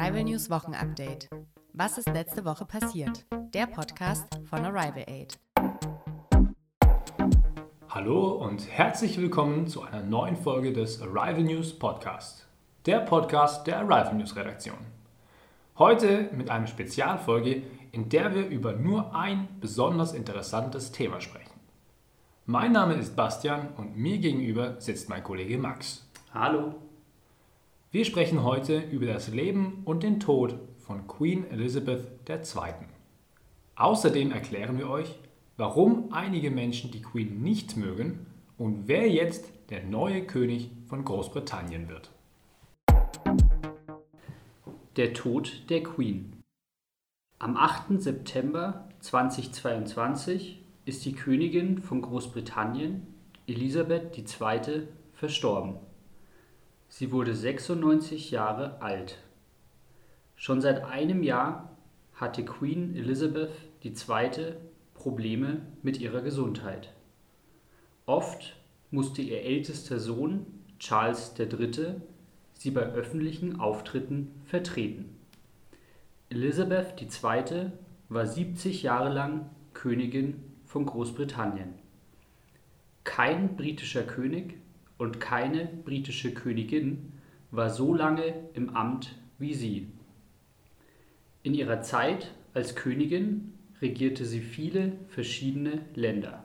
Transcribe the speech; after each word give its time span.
Arrival 0.00 0.24
News 0.24 0.48
Wochenupdate. 0.48 1.28
Was 1.74 1.98
ist 1.98 2.08
letzte 2.08 2.46
Woche 2.46 2.64
passiert? 2.64 3.26
Der 3.52 3.66
Podcast 3.66 4.26
von 4.48 4.64
Arrival 4.64 5.04
Aid. 5.06 5.38
Hallo 7.90 8.30
und 8.30 8.66
herzlich 8.66 9.20
willkommen 9.20 9.66
zu 9.66 9.82
einer 9.82 10.02
neuen 10.02 10.38
Folge 10.38 10.72
des 10.72 11.02
Arrival 11.02 11.42
News 11.42 11.78
Podcast. 11.78 12.48
Der 12.86 13.00
Podcast 13.00 13.66
der 13.66 13.80
Arrival 13.80 14.14
News 14.14 14.34
Redaktion. 14.34 14.78
Heute 15.78 16.30
mit 16.32 16.48
einer 16.48 16.66
Spezialfolge, 16.66 17.62
in 17.92 18.08
der 18.08 18.34
wir 18.34 18.48
über 18.48 18.72
nur 18.72 19.14
ein 19.14 19.48
besonders 19.60 20.14
interessantes 20.14 20.92
Thema 20.92 21.20
sprechen. 21.20 21.60
Mein 22.46 22.72
Name 22.72 22.94
ist 22.94 23.16
Bastian 23.16 23.74
und 23.76 23.98
mir 23.98 24.16
gegenüber 24.16 24.80
sitzt 24.80 25.10
mein 25.10 25.22
Kollege 25.22 25.58
Max. 25.58 26.08
Hallo. 26.32 26.89
Wir 27.92 28.04
sprechen 28.04 28.44
heute 28.44 28.78
über 28.78 29.06
das 29.06 29.32
Leben 29.32 29.82
und 29.84 30.04
den 30.04 30.20
Tod 30.20 30.54
von 30.78 31.08
Queen 31.08 31.50
Elizabeth 31.50 32.06
II. 32.28 32.72
Außerdem 33.74 34.30
erklären 34.30 34.78
wir 34.78 34.88
euch, 34.88 35.18
warum 35.56 36.12
einige 36.12 36.52
Menschen 36.52 36.92
die 36.92 37.02
Queen 37.02 37.42
nicht 37.42 37.76
mögen 37.76 38.26
und 38.56 38.86
wer 38.86 39.10
jetzt 39.10 39.50
der 39.70 39.82
neue 39.82 40.24
König 40.24 40.70
von 40.86 41.04
Großbritannien 41.04 41.88
wird. 41.88 42.12
Der 44.94 45.12
Tod 45.12 45.68
der 45.68 45.82
Queen. 45.82 46.44
Am 47.40 47.56
8. 47.56 48.00
September 48.00 48.88
2022 49.00 50.62
ist 50.84 51.04
die 51.04 51.14
Königin 51.14 51.82
von 51.82 52.02
Großbritannien, 52.02 53.08
Elisabeth 53.48 54.16
II., 54.16 54.86
verstorben. 55.12 55.89
Sie 56.90 57.12
wurde 57.12 57.34
96 57.34 58.32
Jahre 58.32 58.82
alt. 58.82 59.16
Schon 60.34 60.60
seit 60.60 60.84
einem 60.84 61.22
Jahr 61.22 61.76
hatte 62.14 62.44
Queen 62.44 62.96
Elizabeth 62.96 63.52
II. 63.84 64.54
Probleme 64.94 65.62
mit 65.82 66.00
ihrer 66.00 66.20
Gesundheit. 66.20 66.92
Oft 68.06 68.56
musste 68.90 69.22
ihr 69.22 69.42
ältester 69.42 70.00
Sohn 70.00 70.44
Charles 70.80 71.32
III. 71.38 71.94
sie 72.54 72.72
bei 72.72 72.82
öffentlichen 72.82 73.60
Auftritten 73.60 74.32
vertreten. 74.44 75.16
Elizabeth 76.28 77.00
II. 77.00 77.70
war 78.08 78.26
70 78.26 78.82
Jahre 78.82 79.12
lang 79.12 79.48
Königin 79.74 80.42
von 80.64 80.86
Großbritannien. 80.86 81.74
Kein 83.04 83.56
britischer 83.56 84.02
König 84.02 84.56
und 85.00 85.18
keine 85.18 85.64
britische 85.64 86.34
Königin 86.34 87.14
war 87.50 87.70
so 87.70 87.94
lange 87.94 88.34
im 88.52 88.76
Amt 88.76 89.16
wie 89.38 89.54
sie. 89.54 89.88
In 91.42 91.54
ihrer 91.54 91.80
Zeit 91.80 92.34
als 92.52 92.76
Königin 92.76 93.54
regierte 93.80 94.26
sie 94.26 94.42
viele 94.42 94.92
verschiedene 95.08 95.80
Länder. 95.94 96.44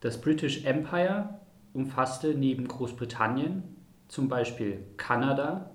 Das 0.00 0.20
British 0.20 0.64
Empire 0.64 1.38
umfasste 1.74 2.34
neben 2.34 2.66
Großbritannien 2.66 3.62
zum 4.08 4.28
Beispiel 4.28 4.80
Kanada, 4.96 5.70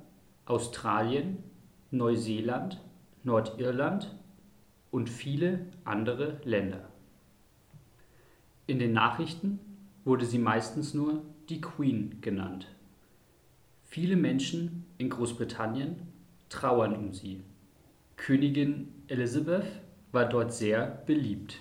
Australien, 0.45 1.37
Neuseeland, 1.91 2.81
Nordirland 3.23 4.13
und 4.91 5.09
viele 5.09 5.67
andere 5.85 6.41
Länder. 6.43 6.89
In 8.67 8.79
den 8.79 8.91
Nachrichten 8.91 9.59
wurde 10.03 10.25
sie 10.25 10.39
meistens 10.39 10.93
nur 10.93 11.21
die 11.49 11.61
Queen 11.61 12.19
genannt. 12.21 12.67
Viele 13.83 14.15
Menschen 14.15 14.85
in 14.97 15.09
Großbritannien 15.09 15.95
trauern 16.49 16.95
um 16.95 17.13
sie. 17.13 17.43
Königin 18.15 18.93
Elizabeth 19.07 19.65
war 20.11 20.25
dort 20.25 20.53
sehr 20.53 21.03
beliebt. 21.05 21.59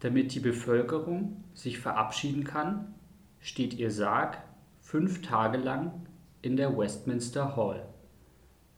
Damit 0.00 0.34
die 0.34 0.40
Bevölkerung 0.40 1.44
sich 1.54 1.78
verabschieden 1.78 2.44
kann, 2.44 2.94
steht 3.40 3.74
ihr 3.74 3.90
Sarg 3.90 4.42
fünf 4.80 5.22
Tage 5.22 5.58
lang 5.58 6.06
in 6.42 6.56
der 6.56 6.76
Westminster 6.76 7.56
Hall. 7.56 7.86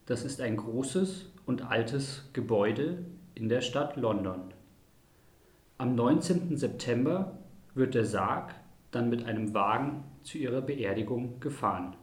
Das 0.07 0.25
ist 0.25 0.41
ein 0.41 0.57
großes 0.57 1.33
und 1.47 1.63
altes 1.63 2.31
Gebäude 2.33 3.05
in 3.35 3.49
der 3.49 3.61
Stadt 3.61 3.97
London. 3.97 4.53
Am 5.79 5.95
19. 5.95 6.57
September 6.57 7.39
wird 7.75 7.95
der 7.95 8.05
Sarg 8.05 8.55
dann 8.97 9.11
mit 9.11 9.27
einem 9.27 9.53
Wagen 9.55 10.05
zu 10.23 10.39
ihrer 10.39 10.63
Beerdigung 10.63 11.39
gefahren. 11.39 11.95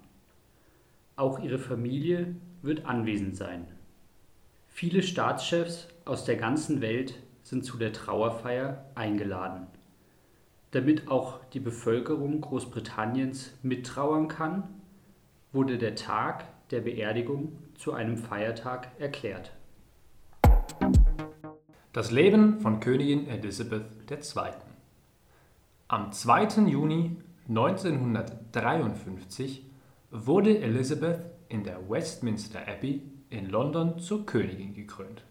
Auch 1.16 1.40
ihre 1.40 1.58
Familie 1.58 2.36
wird 2.62 2.86
anwesend 2.86 3.36
sein. 3.36 3.68
Viele 4.68 5.04
Staatschefs 5.04 5.88
aus 6.06 6.24
der 6.26 6.38
ganzen 6.38 6.82
Welt 6.82 7.16
sind 7.42 7.66
zu 7.66 7.78
der 7.78 7.94
Trauerfeier 7.94 8.86
eingeladen. 8.96 9.68
Damit 10.72 11.10
auch 11.10 11.44
die 11.46 11.60
Bevölkerung 11.60 12.42
Großbritanniens 12.42 13.54
mittrauern 13.64 14.28
kann, 14.28 14.64
wurde 15.52 15.78
der 15.78 15.96
Tag 15.96 16.46
der 16.70 16.82
Beerdigung 16.82 17.58
zu 17.76 17.94
einem 17.94 18.18
Feiertag 18.18 18.92
erklärt. 19.00 19.52
Das 21.92 22.10
Leben 22.12 22.60
von 22.60 22.80
Königin 22.80 23.28
Elizabeth 23.28 23.86
II. 24.10 24.73
Am 25.94 26.12
2. 26.12 26.66
Juni 26.70 27.16
1953 27.50 29.70
wurde 30.10 30.58
Elizabeth 30.58 31.30
in 31.50 31.64
der 31.64 31.88
Westminster 31.88 32.68
Abbey 32.68 33.04
in 33.30 33.48
London 33.48 34.00
zur 34.00 34.26
Königin 34.26 34.74
gekrönt. 34.74 35.24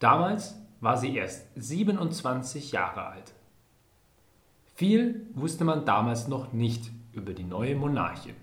Damals 0.00 0.60
war 0.80 0.96
sie 0.96 1.14
erst 1.14 1.46
27 1.54 2.72
Jahre 2.72 3.06
alt. 3.06 3.34
Viel 4.74 5.28
wusste 5.34 5.64
man 5.64 5.84
damals 5.84 6.26
noch 6.26 6.52
nicht 6.52 6.90
über 7.12 7.32
die 7.32 7.44
neue 7.44 7.76
Monarchin. 7.76 8.34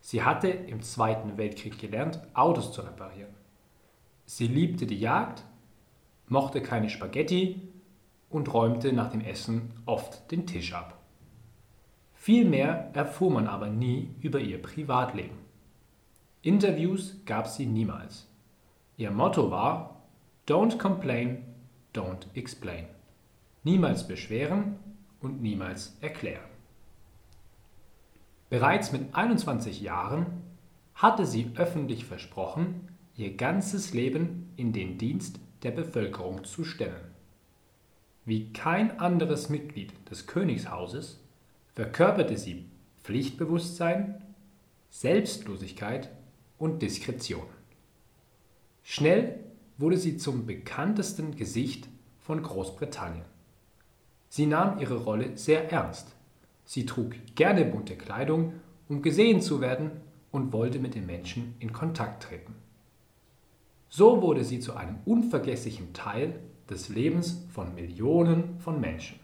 Sie 0.00 0.24
hatte 0.24 0.48
im 0.48 0.82
Zweiten 0.82 1.38
Weltkrieg 1.38 1.78
gelernt, 1.78 2.18
Autos 2.34 2.72
zu 2.72 2.80
reparieren. 2.80 3.32
Sie 4.24 4.48
liebte 4.48 4.86
die 4.86 4.98
Jagd, 4.98 5.44
mochte 6.26 6.60
keine 6.60 6.90
Spaghetti 6.90 7.62
und 8.30 8.52
räumte 8.52 8.92
nach 8.92 9.10
dem 9.10 9.20
Essen 9.20 9.72
oft 9.86 10.30
den 10.30 10.46
Tisch 10.46 10.72
ab. 10.72 10.98
Viel 12.14 12.44
mehr 12.44 12.90
erfuhr 12.92 13.30
man 13.30 13.46
aber 13.46 13.68
nie 13.68 14.10
über 14.20 14.40
ihr 14.40 14.60
Privatleben. 14.60 15.38
Interviews 16.42 17.16
gab 17.24 17.46
sie 17.46 17.66
niemals. 17.66 18.28
Ihr 18.96 19.10
Motto 19.10 19.50
war 19.50 20.02
Don't 20.46 20.78
complain, 20.78 21.44
don't 21.94 22.26
explain. 22.34 22.86
Niemals 23.64 24.06
beschweren 24.06 24.76
und 25.20 25.42
niemals 25.42 25.96
erklären. 26.00 26.48
Bereits 28.48 28.92
mit 28.92 29.12
21 29.14 29.80
Jahren 29.80 30.26
hatte 30.94 31.26
sie 31.26 31.50
öffentlich 31.56 32.04
versprochen, 32.04 32.88
ihr 33.16 33.36
ganzes 33.36 33.92
Leben 33.92 34.52
in 34.56 34.72
den 34.72 34.98
Dienst 34.98 35.40
der 35.62 35.72
Bevölkerung 35.72 36.44
zu 36.44 36.64
stellen. 36.64 37.15
Wie 38.26 38.52
kein 38.52 38.98
anderes 38.98 39.50
Mitglied 39.50 39.92
des 40.10 40.26
Königshauses 40.26 41.20
verkörperte 41.74 42.36
sie 42.36 42.66
Pflichtbewusstsein, 43.04 44.20
Selbstlosigkeit 44.90 46.10
und 46.58 46.82
Diskretion. 46.82 47.46
Schnell 48.82 49.38
wurde 49.78 49.96
sie 49.96 50.16
zum 50.16 50.44
bekanntesten 50.44 51.36
Gesicht 51.36 51.88
von 52.18 52.42
Großbritannien. 52.42 53.24
Sie 54.28 54.46
nahm 54.46 54.80
ihre 54.80 54.96
Rolle 54.96 55.36
sehr 55.38 55.70
ernst. 55.70 56.16
Sie 56.64 56.84
trug 56.84 57.14
gerne 57.36 57.64
bunte 57.64 57.94
Kleidung, 57.94 58.54
um 58.88 59.02
gesehen 59.02 59.40
zu 59.40 59.60
werden 59.60 59.92
und 60.32 60.52
wollte 60.52 60.80
mit 60.80 60.96
den 60.96 61.06
Menschen 61.06 61.54
in 61.60 61.72
Kontakt 61.72 62.24
treten. 62.24 62.56
So 63.88 64.20
wurde 64.20 64.42
sie 64.42 64.58
zu 64.58 64.74
einem 64.74 64.98
unvergesslichen 65.04 65.92
Teil 65.92 66.40
des 66.70 66.88
Lebens 66.88 67.44
von 67.52 67.74
Millionen 67.74 68.58
von 68.58 68.80
Menschen. 68.80 69.18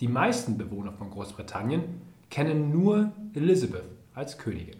Die 0.00 0.08
meisten 0.08 0.56
Bewohner 0.56 0.92
von 0.92 1.10
Großbritannien 1.10 2.00
kennen 2.30 2.70
nur 2.70 3.12
Elizabeth 3.34 3.84
als 4.14 4.38
Königin. 4.38 4.78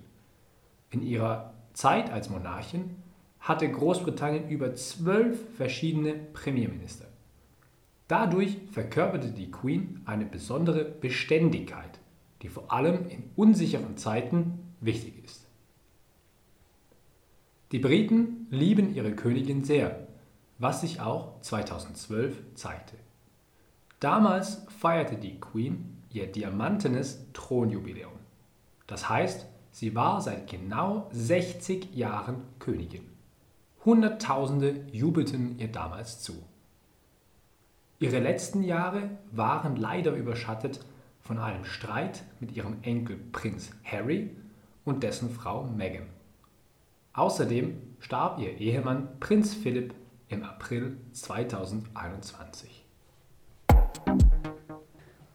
In 0.90 1.02
ihrer 1.02 1.54
Zeit 1.72 2.10
als 2.10 2.30
Monarchin 2.30 2.96
hatte 3.40 3.70
Großbritannien 3.70 4.48
über 4.48 4.74
zwölf 4.74 5.38
verschiedene 5.56 6.14
Premierminister. 6.14 7.06
Dadurch 8.08 8.56
verkörperte 8.72 9.28
die 9.28 9.50
Queen 9.50 10.00
eine 10.06 10.24
besondere 10.24 10.84
Beständigkeit, 10.84 12.00
die 12.42 12.48
vor 12.48 12.72
allem 12.72 13.08
in 13.08 13.24
unsicheren 13.36 13.96
Zeiten 13.96 14.58
wichtig 14.80 15.22
ist. 15.24 15.46
Die 17.70 17.78
Briten 17.78 18.46
lieben 18.50 18.94
ihre 18.94 19.12
Königin 19.12 19.62
sehr 19.62 20.07
was 20.58 20.80
sich 20.80 21.00
auch 21.00 21.40
2012 21.40 22.54
zeigte. 22.54 22.96
Damals 24.00 24.66
feierte 24.78 25.16
die 25.16 25.40
Queen 25.40 26.02
ihr 26.10 26.26
diamantenes 26.26 27.24
Thronjubiläum. 27.32 28.12
Das 28.86 29.08
heißt, 29.08 29.46
Sie 29.70 29.94
war 29.94 30.20
seit 30.20 30.50
genau 30.50 31.08
60 31.12 31.94
Jahren 31.94 32.42
Königin. 32.58 33.06
Hunderttausende 33.84 34.86
jubelten 34.90 35.58
ihr 35.58 35.68
damals 35.68 36.20
zu. 36.20 36.32
Ihre 38.00 38.18
letzten 38.18 38.62
Jahre 38.62 39.10
waren 39.30 39.76
leider 39.76 40.12
überschattet 40.12 40.80
von 41.20 41.38
einem 41.38 41.64
Streit 41.64 42.24
mit 42.40 42.56
ihrem 42.56 42.82
Enkel 42.82 43.18
Prinz 43.30 43.70
Harry 43.84 44.30
und 44.84 45.02
dessen 45.02 45.30
Frau 45.30 45.64
Meghan. 45.64 46.06
Außerdem 47.12 47.76
starb 48.00 48.40
ihr 48.40 48.58
Ehemann 48.58 49.08
Prinz 49.20 49.54
Philipp 49.54 49.94
im 50.28 50.44
April 50.44 50.96
2021. 51.12 52.84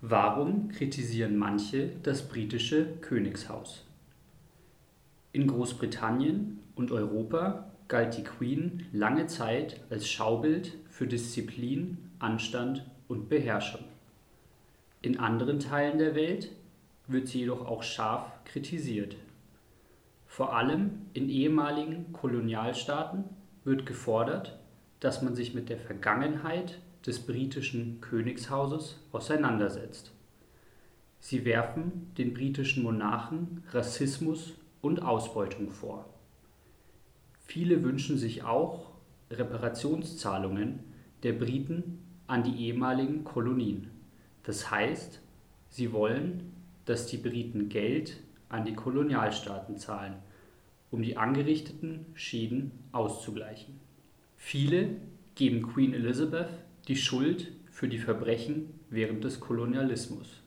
Warum 0.02 0.70
kritisieren 0.70 1.38
manche 1.38 1.90
das 2.04 2.28
britische 2.28 2.86
Königshaus? 3.02 3.86
In 5.32 5.48
Großbritannien 5.48 6.60
und 6.76 6.92
Europa 6.92 7.72
galt 7.88 8.18
die 8.18 8.24
Queen 8.24 8.86
lange 8.92 9.28
Zeit 9.28 9.82
als 9.90 10.08
Schaubild 10.08 10.78
für 10.90 11.08
Disziplin, 11.08 11.98
Anstand 12.20 12.86
und 13.08 13.30
Beherrschung. 13.30 13.84
In 15.02 15.20
anderen 15.20 15.60
Teilen 15.60 15.98
der 15.98 16.16
Welt 16.16 16.52
wird 17.08 17.28
sie 17.28 17.40
jedoch 17.40 17.66
auch 17.66 17.84
scharf 17.84 18.32
kritisiert. 18.46 19.16
Vor 20.28 20.56
allem 20.56 21.04
in 21.14 21.30
ehemaligen 21.30 22.14
Kolonialstaaten 22.14 23.24
wird 23.64 23.86
gefordert, 23.86 24.60
dass 25.04 25.22
man 25.22 25.36
sich 25.36 25.54
mit 25.54 25.68
der 25.68 25.78
Vergangenheit 25.78 26.80
des 27.06 27.20
britischen 27.20 28.00
Königshauses 28.00 28.98
auseinandersetzt. 29.12 30.14
Sie 31.20 31.44
werfen 31.44 32.14
den 32.18 32.34
britischen 32.34 32.84
Monarchen 32.84 33.64
Rassismus 33.72 34.54
und 34.82 35.02
Ausbeutung 35.02 35.72
vor. 35.72 36.06
Viele 37.42 37.84
wünschen 37.84 38.18
sich 38.18 38.46
auch 38.46 38.92
Reparationszahlungen 39.30 40.80
der 41.24 41.34
Briten 41.34 42.00
an 42.28 42.44
die 42.44 42.66
ehemaligen 42.68 43.26
Kolonien. 43.26 43.92
Das 44.44 44.72
heißt, 44.72 45.20
sie 45.68 45.92
wollen, 45.92 46.54
dass 46.86 47.08
die 47.08 47.18
Briten 47.18 47.68
Geld 47.68 48.22
an 48.48 48.64
die 48.64 48.74
Kolonialstaaten 48.74 49.78
zahlen, 49.78 50.14
um 50.92 51.02
die 51.02 51.18
angerichteten 51.18 52.06
Schäden 52.14 52.72
auszugleichen. 52.94 53.83
Viele 54.46 54.98
geben 55.34 55.64
Queen 55.64 55.94
Elizabeth 55.94 56.50
die 56.88 56.98
Schuld 56.98 57.54
für 57.72 57.88
die 57.88 57.98
Verbrechen 57.98 58.78
während 58.92 59.24
des 59.24 59.40
Kolonialismus. 59.40 60.44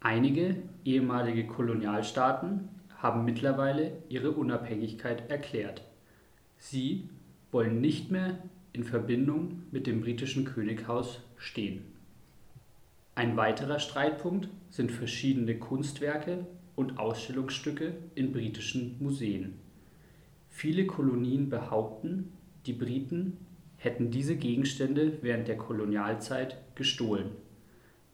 Einige 0.00 0.56
ehemalige 0.86 1.46
Kolonialstaaten 1.46 2.70
haben 2.96 3.26
mittlerweile 3.26 3.98
ihre 4.08 4.30
Unabhängigkeit 4.30 5.28
erklärt. 5.28 5.82
Sie 6.56 7.10
wollen 7.50 7.80
nicht 7.80 8.10
mehr 8.10 8.38
in 8.72 8.84
Verbindung 8.84 9.64
mit 9.70 9.86
dem 9.86 10.00
britischen 10.00 10.46
Könighaus 10.46 11.20
stehen. 11.36 11.82
Ein 13.16 13.36
weiterer 13.36 13.80
Streitpunkt 13.80 14.48
sind 14.70 14.92
verschiedene 14.92 15.58
Kunstwerke 15.58 16.46
und 16.74 16.98
Ausstellungsstücke 16.98 17.92
in 18.14 18.32
britischen 18.32 18.96
Museen. 19.00 19.58
Viele 20.48 20.86
Kolonien 20.86 21.50
behaupten, 21.50 22.32
die 22.66 22.72
Briten 22.72 23.38
hätten 23.76 24.10
diese 24.10 24.36
Gegenstände 24.36 25.18
während 25.22 25.48
der 25.48 25.56
Kolonialzeit 25.56 26.56
gestohlen. 26.76 27.30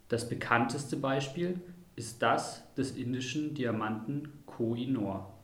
Das 0.08 0.28
bekannteste 0.28 0.96
Beispiel 0.96 1.60
ist 1.96 2.22
das 2.22 2.62
des 2.74 2.92
indischen 2.92 3.54
Diamanten 3.54 4.28
Koh-i-Noor. 4.46 5.34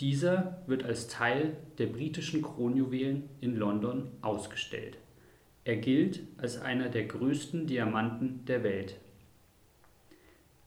Dieser 0.00 0.62
wird 0.66 0.84
als 0.84 1.08
Teil 1.08 1.56
der 1.78 1.86
britischen 1.86 2.42
Kronjuwelen 2.42 3.30
in 3.40 3.56
London 3.56 4.08
ausgestellt. 4.20 4.98
Er 5.64 5.76
gilt 5.76 6.20
als 6.36 6.60
einer 6.60 6.90
der 6.90 7.06
größten 7.06 7.66
Diamanten 7.66 8.44
der 8.44 8.62
Welt. 8.62 8.96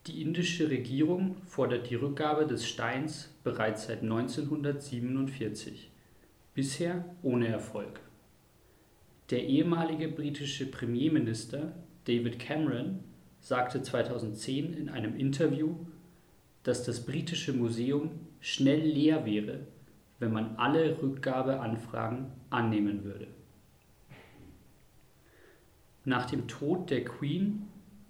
Die 0.08 0.24
indische 0.24 0.70
Regierung 0.70 1.36
fordert 1.46 1.90
die 1.92 1.96
Rückgabe 1.96 2.48
des 2.48 2.68
Steins 2.68 3.34
bereits 3.44 3.86
seit 3.86 4.02
1947, 4.02 5.92
bisher 6.60 7.06
ohne 7.24 7.48
Erfolg. 7.48 8.02
Der 9.30 9.46
ehemalige 9.46 10.10
britische 10.10 10.70
Premierminister 10.70 11.72
David 12.04 12.38
Cameron 12.38 13.00
sagte 13.40 13.82
2010 13.82 14.74
in 14.74 14.90
einem 14.90 15.16
Interview, 15.16 15.78
dass 16.64 16.84
das 16.84 17.06
britische 17.06 17.54
Museum 17.54 18.12
schnell 18.42 18.82
leer 18.82 19.26
wäre, 19.26 19.68
wenn 20.20 20.34
man 20.34 20.58
alle 20.58 21.02
Rückgabeanfragen 21.02 22.26
annehmen 22.50 23.06
würde. 23.06 23.28
Nach 26.04 26.26
dem 26.26 26.50
Tod 26.50 26.90
der 26.90 27.06
Queen 27.06 27.70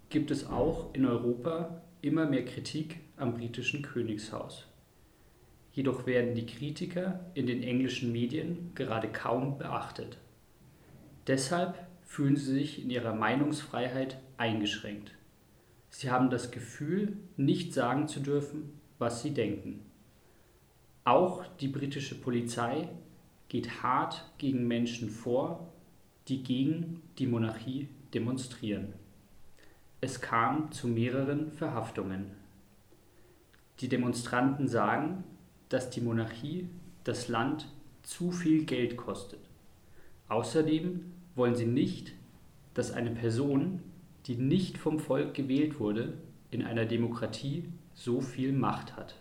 gibt 0.09 0.31
es 0.31 0.47
auch 0.47 0.95
in 0.95 1.05
Europa 1.05 1.83
immer 2.01 2.25
mehr 2.25 2.45
Kritik 2.45 2.97
am 3.15 3.35
britischen 3.35 3.83
Königshaus. 3.83 4.68
Jedoch 5.71 6.05
werden 6.05 6.35
die 6.35 6.45
Kritiker 6.45 7.31
in 7.33 7.47
den 7.47 7.63
englischen 7.63 8.11
Medien 8.11 8.71
gerade 8.75 9.07
kaum 9.07 9.57
beachtet. 9.57 10.17
Deshalb 11.27 11.87
fühlen 12.03 12.35
sie 12.35 12.53
sich 12.53 12.83
in 12.83 12.89
ihrer 12.89 13.13
Meinungsfreiheit 13.13 14.19
eingeschränkt. 14.37 15.13
Sie 15.91 16.09
haben 16.09 16.29
das 16.29 16.51
Gefühl, 16.51 17.17
nicht 17.37 17.73
sagen 17.73 18.07
zu 18.07 18.19
dürfen, 18.19 18.79
was 18.97 19.21
sie 19.21 19.31
denken. 19.31 19.81
Auch 21.03 21.45
die 21.59 21.67
britische 21.67 22.15
Polizei 22.15 22.89
geht 23.47 23.81
hart 23.83 24.31
gegen 24.37 24.67
Menschen 24.67 25.09
vor, 25.09 25.71
die 26.27 26.43
gegen 26.43 27.01
die 27.17 27.27
Monarchie 27.27 27.89
demonstrieren. 28.13 28.93
Es 30.01 30.21
kam 30.21 30.71
zu 30.71 30.87
mehreren 30.87 31.51
Verhaftungen. 31.51 32.31
Die 33.79 33.89
Demonstranten 33.89 34.67
sagen, 34.67 35.23
dass 35.69 35.89
die 35.89 36.01
Monarchie 36.01 36.67
das 37.03 37.27
Land 37.27 37.67
zu 38.03 38.31
viel 38.31 38.65
Geld 38.65 38.97
kostet. 38.97 39.39
Außerdem 40.27 41.11
wollen 41.35 41.55
sie 41.55 41.65
nicht, 41.65 42.13
dass 42.73 42.91
eine 42.91 43.11
Person, 43.11 43.81
die 44.25 44.35
nicht 44.35 44.77
vom 44.77 44.99
Volk 44.99 45.33
gewählt 45.33 45.79
wurde, 45.79 46.13
in 46.51 46.63
einer 46.63 46.85
Demokratie 46.85 47.65
so 47.93 48.21
viel 48.21 48.51
Macht 48.51 48.95
hat. 48.95 49.15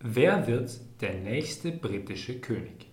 Wer 0.00 0.46
wird 0.46 0.80
der 1.00 1.14
nächste 1.14 1.72
britische 1.72 2.40
König? 2.40 2.86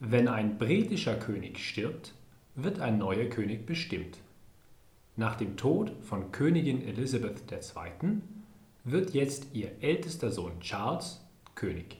Wenn 0.00 0.26
ein 0.26 0.58
britischer 0.58 1.14
König 1.14 1.58
stirbt, 1.60 2.14
wird 2.56 2.80
ein 2.80 2.98
neuer 2.98 3.26
König 3.26 3.66
bestimmt. 3.66 4.18
Nach 5.16 5.36
dem 5.36 5.56
Tod 5.56 5.92
von 6.00 6.32
Königin 6.32 6.82
Elisabeth 6.82 7.42
II. 7.52 8.20
Wird 8.84 9.14
jetzt 9.14 9.46
ihr 9.52 9.70
ältester 9.80 10.30
Sohn 10.30 10.58
Charles 10.60 11.20
König. 11.54 11.98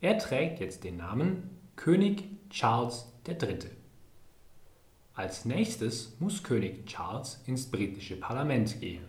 Er 0.00 0.18
trägt 0.18 0.60
jetzt 0.60 0.84
den 0.84 0.98
Namen 0.98 1.50
König 1.76 2.24
Charles 2.50 3.06
III. 3.26 3.70
Als 5.14 5.44
nächstes 5.44 6.16
muss 6.20 6.42
König 6.42 6.86
Charles 6.86 7.40
ins 7.46 7.70
britische 7.70 8.16
Parlament 8.16 8.80
gehen. 8.80 9.04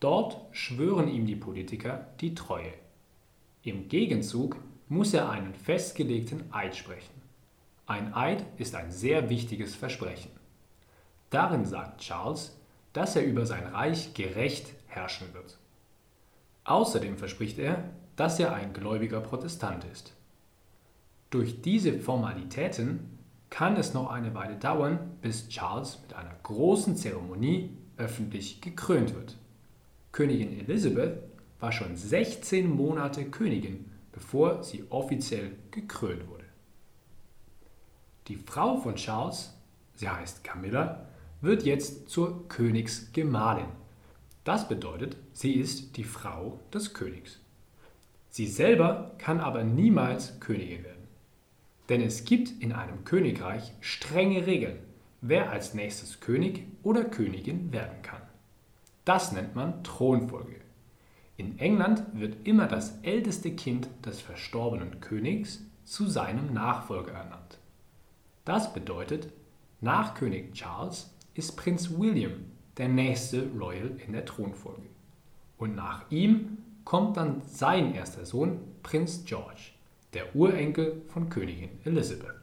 Dort 0.00 0.38
schwören 0.52 1.08
ihm 1.08 1.26
die 1.26 1.36
Politiker 1.36 2.08
die 2.20 2.34
Treue. 2.34 2.72
Im 3.62 3.88
Gegenzug 3.88 4.56
muss 4.88 5.14
er 5.14 5.30
einen 5.30 5.54
festgelegten 5.54 6.52
Eid 6.52 6.76
sprechen. 6.76 7.14
Ein 7.86 8.14
Eid 8.14 8.44
ist 8.58 8.74
ein 8.74 8.90
sehr 8.90 9.30
wichtiges 9.30 9.74
Versprechen. 9.74 10.30
Darin 11.30 11.64
sagt 11.64 12.00
Charles, 12.00 12.56
dass 12.92 13.16
er 13.16 13.24
über 13.24 13.46
sein 13.46 13.66
Reich 13.66 14.14
gerecht 14.14 14.74
herrschen 14.86 15.32
wird. 15.34 15.58
Außerdem 16.68 17.16
verspricht 17.16 17.58
er, 17.58 17.82
dass 18.14 18.38
er 18.38 18.52
ein 18.52 18.74
gläubiger 18.74 19.22
Protestant 19.22 19.84
ist. 19.90 20.12
Durch 21.30 21.62
diese 21.62 21.98
Formalitäten 21.98 23.00
kann 23.48 23.76
es 23.76 23.94
noch 23.94 24.10
eine 24.10 24.34
Weile 24.34 24.56
dauern, 24.56 24.98
bis 25.22 25.48
Charles 25.48 25.98
mit 26.02 26.12
einer 26.12 26.34
großen 26.42 26.94
Zeremonie 26.94 27.70
öffentlich 27.96 28.60
gekrönt 28.60 29.14
wird. 29.14 29.38
Königin 30.12 30.60
Elizabeth 30.60 31.22
war 31.58 31.72
schon 31.72 31.96
16 31.96 32.68
Monate 32.68 33.24
Königin, 33.30 33.90
bevor 34.12 34.62
sie 34.62 34.84
offiziell 34.90 35.52
gekrönt 35.70 36.28
wurde. 36.28 36.44
Die 38.26 38.36
Frau 38.36 38.76
von 38.76 38.96
Charles, 38.96 39.54
sie 39.94 40.10
heißt 40.10 40.44
Camilla, 40.44 41.06
wird 41.40 41.62
jetzt 41.62 42.10
zur 42.10 42.46
Königsgemahlin. 42.48 43.77
Das 44.44 44.68
bedeutet, 44.68 45.16
sie 45.32 45.52
ist 45.52 45.96
die 45.96 46.04
Frau 46.04 46.60
des 46.72 46.94
Königs. 46.94 47.40
Sie 48.30 48.46
selber 48.46 49.14
kann 49.18 49.40
aber 49.40 49.64
niemals 49.64 50.38
Königin 50.40 50.84
werden. 50.84 51.08
Denn 51.88 52.02
es 52.02 52.24
gibt 52.24 52.62
in 52.62 52.72
einem 52.72 53.04
Königreich 53.04 53.72
strenge 53.80 54.46
Regeln, 54.46 54.78
wer 55.20 55.50
als 55.50 55.74
nächstes 55.74 56.20
König 56.20 56.66
oder 56.82 57.04
Königin 57.04 57.72
werden 57.72 58.02
kann. 58.02 58.22
Das 59.04 59.32
nennt 59.32 59.54
man 59.56 59.82
Thronfolge. 59.84 60.60
In 61.36 61.58
England 61.58 62.02
wird 62.12 62.46
immer 62.46 62.66
das 62.66 62.98
älteste 63.02 63.52
Kind 63.52 63.88
des 64.04 64.20
verstorbenen 64.20 65.00
Königs 65.00 65.62
zu 65.84 66.06
seinem 66.06 66.52
Nachfolger 66.52 67.12
ernannt. 67.12 67.58
Das 68.44 68.74
bedeutet, 68.74 69.32
nach 69.80 70.14
König 70.14 70.52
Charles 70.52 71.14
ist 71.34 71.56
Prinz 71.56 71.90
William 71.96 72.32
der 72.78 72.88
nächste 72.88 73.48
Royal 73.58 73.90
in 74.06 74.12
der 74.12 74.24
Thronfolge. 74.24 74.86
Und 75.58 75.74
nach 75.74 76.08
ihm 76.10 76.58
kommt 76.84 77.16
dann 77.16 77.42
sein 77.42 77.94
erster 77.94 78.24
Sohn, 78.24 78.60
Prinz 78.84 79.24
George, 79.24 79.72
der 80.14 80.34
Urenkel 80.34 81.02
von 81.08 81.28
Königin 81.28 81.70
Elizabeth. 81.84 82.34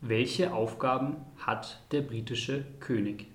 Welche 0.00 0.54
Aufgaben 0.54 1.16
hat 1.36 1.82
der 1.90 2.02
britische 2.02 2.64
König? 2.78 3.26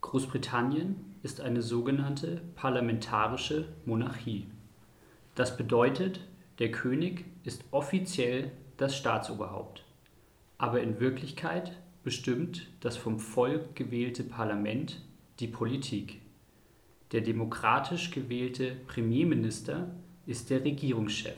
Großbritannien 0.00 0.96
ist 1.22 1.40
eine 1.40 1.62
sogenannte 1.62 2.42
parlamentarische 2.56 3.68
Monarchie. 3.86 4.48
Das 5.36 5.56
bedeutet, 5.56 6.20
der 6.58 6.72
König 6.72 7.24
ist 7.44 7.64
offiziell 7.70 8.50
das 8.76 8.96
Staatsoberhaupt, 8.96 9.84
aber 10.58 10.80
in 10.80 10.98
Wirklichkeit 11.00 11.72
bestimmt 12.02 12.68
das 12.80 12.96
vom 12.96 13.18
Volk 13.18 13.76
gewählte 13.76 14.24
Parlament 14.24 15.00
die 15.40 15.46
Politik. 15.46 16.20
Der 17.12 17.20
demokratisch 17.20 18.10
gewählte 18.10 18.76
Premierminister 18.86 19.94
ist 20.26 20.50
der 20.50 20.64
Regierungschef. 20.64 21.36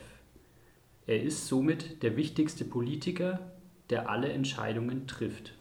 Er 1.07 1.21
ist 1.21 1.47
somit 1.47 2.01
der 2.01 2.17
wichtigste 2.17 2.65
Politiker 2.65 3.51
der 3.89 4.09
alle 4.09 4.29
Entscheidungen 4.29 5.07
trifft. 5.07 5.53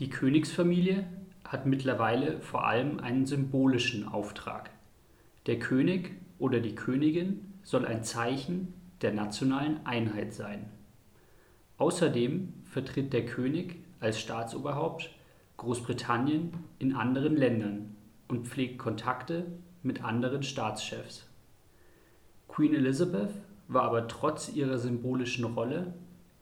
Die 0.00 0.10
Königsfamilie 0.10 1.06
hat 1.44 1.66
mittlerweile 1.66 2.40
vor 2.40 2.66
allem 2.66 2.98
einen 2.98 3.26
symbolischen 3.26 4.08
Auftrag. 4.08 4.70
Der 5.46 5.58
König 5.58 6.16
oder 6.38 6.58
die 6.58 6.74
Königin 6.74 7.54
soll 7.62 7.86
ein 7.86 8.02
Zeichen 8.02 8.74
der 9.02 9.12
nationalen 9.12 9.86
Einheit 9.86 10.34
sein. 10.34 10.68
Außerdem 11.76 12.52
vertritt 12.74 13.12
der 13.12 13.24
König 13.24 13.76
als 14.00 14.20
Staatsoberhaupt 14.20 15.08
Großbritannien 15.58 16.52
in 16.80 16.92
anderen 16.92 17.36
Ländern 17.36 17.94
und 18.26 18.48
pflegt 18.48 18.78
Kontakte 18.78 19.46
mit 19.84 20.02
anderen 20.02 20.42
Staatschefs. 20.42 21.24
Queen 22.48 22.74
Elizabeth 22.74 23.30
war 23.68 23.84
aber 23.84 24.08
trotz 24.08 24.52
ihrer 24.52 24.78
symbolischen 24.78 25.44
Rolle 25.44 25.94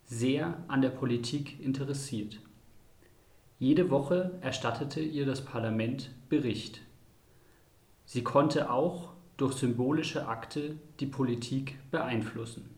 sehr 0.06 0.56
an 0.68 0.80
der 0.80 0.88
Politik 0.88 1.60
interessiert. 1.60 2.40
Jede 3.58 3.90
Woche 3.90 4.38
erstattete 4.40 5.00
ihr 5.00 5.26
das 5.26 5.44
Parlament 5.44 6.14
Bericht. 6.30 6.80
Sie 8.06 8.24
konnte 8.24 8.70
auch 8.70 9.12
durch 9.36 9.52
symbolische 9.52 10.26
Akte 10.26 10.78
die 10.98 11.06
Politik 11.06 11.78
beeinflussen. 11.90 12.70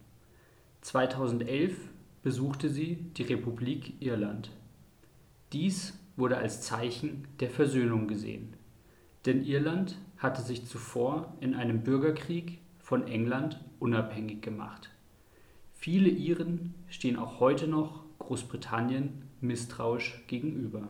2011 0.80 1.93
besuchte 2.24 2.70
sie 2.70 2.96
die 3.18 3.22
Republik 3.22 4.00
Irland. 4.00 4.50
Dies 5.52 5.92
wurde 6.16 6.38
als 6.38 6.62
Zeichen 6.62 7.28
der 7.38 7.50
Versöhnung 7.50 8.08
gesehen, 8.08 8.54
denn 9.26 9.44
Irland 9.44 9.98
hatte 10.16 10.40
sich 10.40 10.66
zuvor 10.66 11.36
in 11.40 11.54
einem 11.54 11.82
Bürgerkrieg 11.82 12.60
von 12.78 13.06
England 13.06 13.62
unabhängig 13.78 14.40
gemacht. 14.40 14.88
Viele 15.74 16.08
Iren 16.08 16.72
stehen 16.88 17.18
auch 17.18 17.40
heute 17.40 17.68
noch 17.68 18.04
Großbritannien 18.20 19.22
misstrauisch 19.42 20.24
gegenüber. 20.26 20.88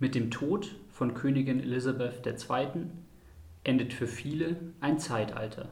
Mit 0.00 0.16
dem 0.16 0.32
Tod 0.32 0.74
von 0.90 1.14
Königin 1.14 1.60
Elisabeth 1.60 2.26
II. 2.26 2.86
endet 3.62 3.92
für 3.92 4.08
viele 4.08 4.56
ein 4.80 4.98
Zeitalter. 4.98 5.68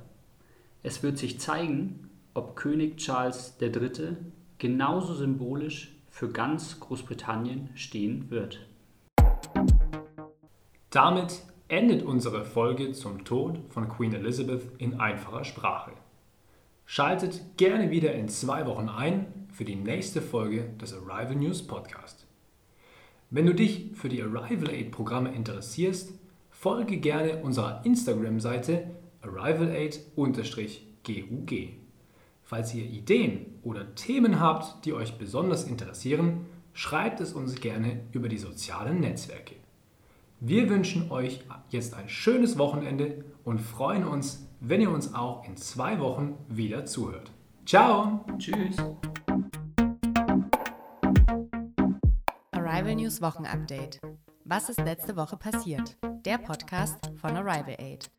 Es 0.84 1.02
wird 1.02 1.18
sich 1.18 1.40
zeigen, 1.40 2.08
ob 2.34 2.54
König 2.54 2.98
Charles 2.98 3.56
III. 3.60 4.16
Genauso 4.58 5.14
symbolisch 5.14 5.96
für 6.10 6.28
ganz 6.28 6.80
Großbritannien 6.80 7.70
stehen 7.74 8.30
wird. 8.30 8.66
Damit 10.90 11.42
endet 11.68 12.02
unsere 12.02 12.44
Folge 12.44 12.92
zum 12.92 13.24
Tod 13.24 13.58
von 13.68 13.88
Queen 13.88 14.12
Elizabeth 14.12 14.62
in 14.78 15.00
einfacher 15.00 15.44
Sprache. 15.44 15.92
Schaltet 16.86 17.56
gerne 17.56 17.90
wieder 17.90 18.14
in 18.14 18.28
zwei 18.28 18.66
Wochen 18.66 18.88
ein 18.88 19.48
für 19.50 19.64
die 19.64 19.74
nächste 19.74 20.22
Folge 20.22 20.70
des 20.80 20.94
Arrival 20.94 21.34
News 21.36 21.66
Podcast. 21.66 22.26
Wenn 23.30 23.46
du 23.46 23.54
dich 23.54 23.90
für 23.94 24.08
die 24.08 24.22
Arrival 24.22 24.70
Aid 24.70 24.92
Programme 24.92 25.34
interessierst, 25.34 26.12
folge 26.50 26.98
gerne 26.98 27.42
unserer 27.42 27.84
Instagram-Seite 27.84 28.90
arrivalaid-gug. 29.22 31.83
Falls 32.46 32.74
ihr 32.74 32.84
Ideen 32.84 33.46
oder 33.62 33.94
Themen 33.94 34.38
habt, 34.38 34.84
die 34.84 34.92
euch 34.92 35.16
besonders 35.16 35.64
interessieren, 35.64 36.44
schreibt 36.74 37.20
es 37.20 37.32
uns 37.32 37.54
gerne 37.54 38.02
über 38.12 38.28
die 38.28 38.36
sozialen 38.36 39.00
Netzwerke. 39.00 39.54
Wir 40.40 40.68
wünschen 40.68 41.10
euch 41.10 41.40
jetzt 41.70 41.94
ein 41.94 42.08
schönes 42.08 42.58
Wochenende 42.58 43.24
und 43.44 43.60
freuen 43.60 44.04
uns, 44.04 44.46
wenn 44.60 44.82
ihr 44.82 44.90
uns 44.90 45.14
auch 45.14 45.46
in 45.46 45.56
zwei 45.56 45.98
Wochen 46.00 46.34
wieder 46.48 46.84
zuhört. 46.84 47.30
Ciao! 47.64 48.26
Tschüss! 48.36 48.76
Arrival 52.50 52.96
News 52.96 53.22
Wochenupdate. 53.22 54.02
Was 54.44 54.68
ist 54.68 54.80
letzte 54.80 55.16
Woche 55.16 55.38
passiert? 55.38 55.96
Der 56.26 56.36
Podcast 56.36 57.10
von 57.16 57.36
Arrival 57.38 57.76
Aid. 57.78 58.10